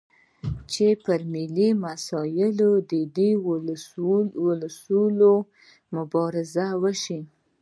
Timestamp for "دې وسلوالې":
3.15-5.35